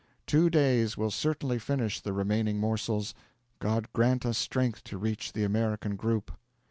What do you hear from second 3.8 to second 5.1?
grant us strength to